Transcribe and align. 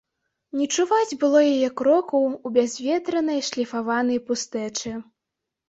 Не 0.61 0.65
чуваць 0.77 1.17
было 1.23 1.41
яе 1.55 1.69
крокаў 1.83 2.23
у 2.31 2.47
бязветранай 2.57 3.39
шліфаванай 3.53 4.19
пустэчы. 4.33 4.99